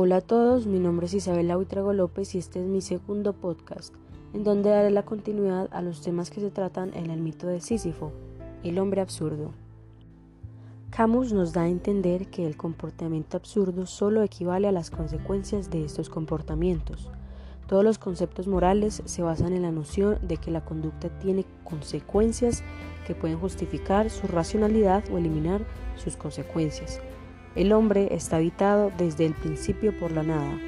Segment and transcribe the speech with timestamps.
[0.00, 3.92] Hola a todos, mi nombre es Isabela Huitrago López y este es mi segundo podcast,
[4.32, 7.60] en donde daré la continuidad a los temas que se tratan en el mito de
[7.60, 8.12] Sísifo,
[8.62, 9.50] el hombre absurdo.
[10.90, 15.84] Camus nos da a entender que el comportamiento absurdo solo equivale a las consecuencias de
[15.84, 17.10] estos comportamientos.
[17.66, 22.62] Todos los conceptos morales se basan en la noción de que la conducta tiene consecuencias
[23.04, 27.00] que pueden justificar su racionalidad o eliminar sus consecuencias.
[27.54, 30.58] El hombre está habitado desde el principio por la nada,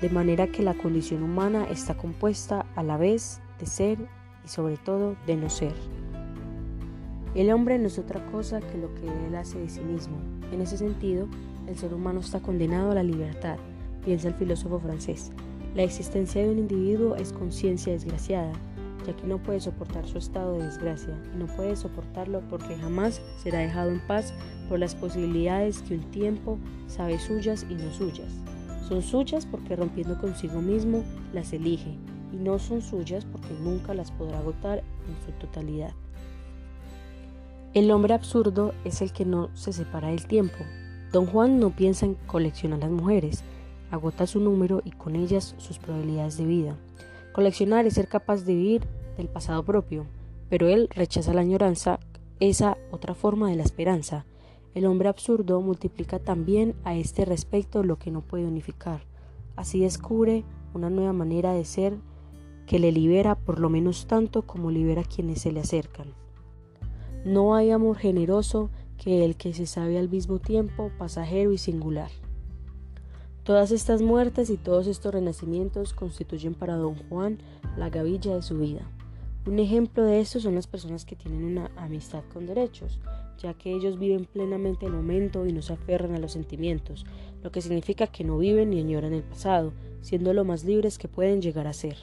[0.00, 3.98] de manera que la condición humana está compuesta a la vez de ser
[4.44, 5.72] y sobre todo de no ser.
[7.34, 10.16] El hombre no es otra cosa que lo que él hace de sí mismo.
[10.52, 11.26] En ese sentido,
[11.66, 13.56] el ser humano está condenado a la libertad,
[14.04, 15.32] piensa el filósofo francés.
[15.74, 18.52] La existencia de un individuo es conciencia desgraciada,
[19.06, 23.20] ya que no puede soportar su estado de desgracia y no puede soportarlo porque jamás
[23.42, 24.34] será dejado en paz
[24.68, 26.58] por las posibilidades que un tiempo
[26.88, 28.32] sabe suyas y no suyas.
[28.88, 31.96] Son suyas porque rompiendo consigo mismo las elige
[32.32, 35.92] y no son suyas porque nunca las podrá agotar en su totalidad.
[37.74, 40.56] El hombre absurdo es el que no se separa del tiempo.
[41.12, 43.42] Don Juan no piensa en coleccionar las mujeres,
[43.90, 46.76] agota su número y con ellas sus probabilidades de vida.
[47.32, 48.86] Coleccionar es ser capaz de vivir
[49.16, 50.06] del pasado propio,
[50.48, 51.98] pero él rechaza la añoranza,
[52.40, 54.26] esa otra forma de la esperanza.
[54.74, 59.00] El hombre absurdo multiplica también a este respecto lo que no puede unificar.
[59.56, 60.44] Así descubre
[60.74, 61.96] una nueva manera de ser
[62.66, 66.12] que le libera por lo menos tanto como libera a quienes se le acercan.
[67.24, 72.10] No hay amor generoso que el que se sabe al mismo tiempo pasajero y singular.
[73.44, 77.38] Todas estas muertes y todos estos renacimientos constituyen para don Juan
[77.76, 78.90] la gavilla de su vida.
[79.46, 82.98] Un ejemplo de esto son las personas que tienen una amistad con derechos,
[83.38, 87.06] ya que ellos viven plenamente el momento y no se aferran a los sentimientos,
[87.44, 91.06] lo que significa que no viven ni añoran el pasado, siendo lo más libres que
[91.06, 91.96] pueden llegar a ser.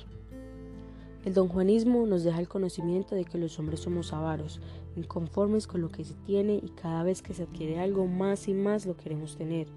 [1.26, 4.62] El donjuanismo nos deja el conocimiento de que los hombres somos avaros,
[4.96, 8.54] inconformes con lo que se tiene y cada vez que se adquiere algo más y
[8.54, 9.68] más lo queremos tener.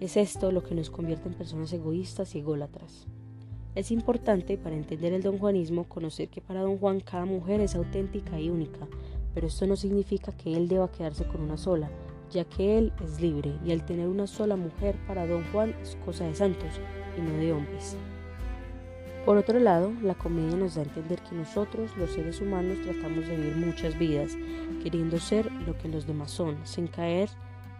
[0.00, 3.06] Es esto lo que nos convierte en personas egoístas y ególatras.
[3.76, 8.40] Es importante para entender el donjuanismo conocer que para don Juan cada mujer es auténtica
[8.40, 8.88] y única,
[9.32, 11.88] pero esto no significa que él deba quedarse con una sola,
[12.32, 15.96] ya que él es libre y al tener una sola mujer para don Juan es
[16.04, 16.80] cosa de santos
[17.16, 17.96] y no de hombres.
[19.24, 23.28] Por otro lado, la comedia nos da a entender que nosotros, los seres humanos, tratamos
[23.28, 24.32] de vivir muchas vidas,
[24.82, 27.28] queriendo ser lo que los demás son, sin caer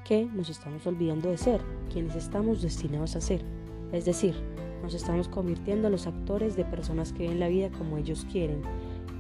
[0.04, 3.42] que nos estamos olvidando de ser quienes estamos destinados a ser.
[3.90, 4.34] Es decir,
[4.82, 8.62] nos estamos convirtiendo en los actores de personas que ven la vida como ellos quieren.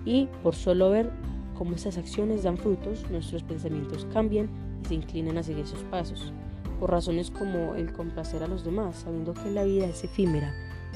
[0.04, 1.10] Y por solo ver
[1.56, 4.48] cómo esas acciones dan frutos, nuestros pensamientos cambian
[4.82, 6.32] y se inclinan a seguir sus pasos.
[6.78, 10.54] Por razones como el complacer a los demás, sabiendo que la vida es efímera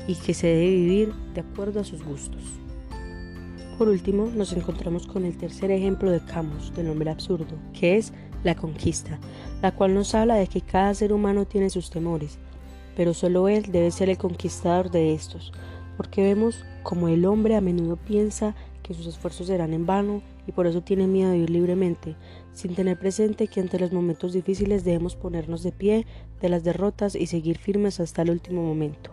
[0.08, 2.42] y que se debe vivir de acuerdo a sus gustos.
[3.78, 8.12] Por último, nos encontramos con el tercer ejemplo de Camus, del hombre absurdo, que es
[8.44, 9.18] la conquista,
[9.62, 12.38] la cual nos habla de que cada ser humano tiene sus temores,
[12.96, 15.52] pero solo él debe ser el conquistador de estos,
[15.96, 20.52] porque vemos como el hombre a menudo piensa que sus esfuerzos serán en vano y
[20.52, 22.16] por eso tiene miedo de vivir libremente,
[22.52, 26.06] sin tener presente que ante los momentos difíciles debemos ponernos de pie
[26.40, 29.10] de las derrotas y seguir firmes hasta el último momento.